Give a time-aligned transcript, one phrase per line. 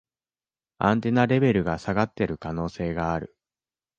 [0.79, 3.37] アンテナレベルが下がってる可能性がある